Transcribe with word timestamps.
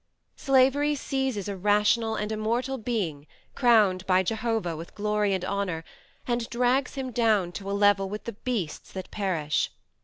Slavery 0.35 0.95
seizes 0.95 1.47
a 1.47 1.55
rational 1.55 2.15
and 2.15 2.31
immortal 2.31 2.79
being 2.79 3.27
crowned 3.53 4.03
by 4.07 4.23
Jehovah 4.23 4.75
with 4.75 4.95
glory 4.95 5.31
and 5.35 5.45
honor, 5.45 5.83
and 6.25 6.49
drags 6.49 6.95
him 6.95 7.11
down 7.11 7.51
to 7.51 7.69
a 7.69 7.73
level 7.77 8.09
with 8.09 8.23
the 8.23 8.33
beasts 8.33 8.91
that 8.93 9.11
perish. 9.11 9.69